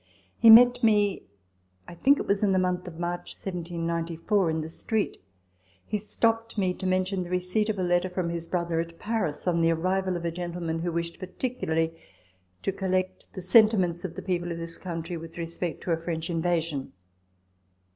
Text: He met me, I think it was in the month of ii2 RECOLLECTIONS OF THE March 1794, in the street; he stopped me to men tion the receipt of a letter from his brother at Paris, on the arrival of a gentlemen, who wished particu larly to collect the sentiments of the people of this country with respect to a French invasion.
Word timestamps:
He 0.39 0.49
met 0.49 0.81
me, 0.83 1.21
I 1.87 1.93
think 1.93 2.17
it 2.17 2.25
was 2.25 2.41
in 2.41 2.53
the 2.53 2.57
month 2.57 2.87
of 2.87 2.95
ii2 2.95 3.37
RECOLLECTIONS 3.37 3.37
OF 3.37 3.45
THE 3.45 3.85
March 3.85 4.13
1794, 4.17 4.49
in 4.49 4.59
the 4.61 4.69
street; 4.69 5.17
he 5.85 5.99
stopped 5.99 6.57
me 6.57 6.73
to 6.73 6.87
men 6.87 7.05
tion 7.05 7.21
the 7.21 7.29
receipt 7.29 7.69
of 7.69 7.77
a 7.77 7.83
letter 7.83 8.09
from 8.09 8.29
his 8.29 8.47
brother 8.47 8.79
at 8.79 8.97
Paris, 8.97 9.45
on 9.47 9.61
the 9.61 9.69
arrival 9.71 10.17
of 10.17 10.25
a 10.25 10.31
gentlemen, 10.31 10.79
who 10.79 10.91
wished 10.91 11.19
particu 11.19 11.67
larly 11.67 11.95
to 12.63 12.71
collect 12.71 13.31
the 13.33 13.43
sentiments 13.43 14.03
of 14.03 14.15
the 14.15 14.23
people 14.23 14.51
of 14.51 14.57
this 14.57 14.79
country 14.79 15.17
with 15.17 15.37
respect 15.37 15.83
to 15.83 15.91
a 15.91 15.97
French 16.01 16.31
invasion. 16.31 16.93